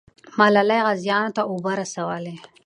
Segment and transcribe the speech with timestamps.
[0.37, 2.35] ملالۍ غازیانو ته اوبه رسولې.